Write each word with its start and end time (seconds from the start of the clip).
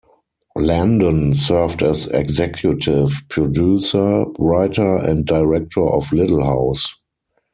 Landon 0.55 1.35
served 1.35 1.83
as 1.83 2.07
executive 2.07 3.21
producer, 3.29 4.25
writer, 4.39 4.95
and 4.97 5.27
director 5.27 5.87
of 5.87 6.11
Little 6.11 6.43
House. 6.43 6.95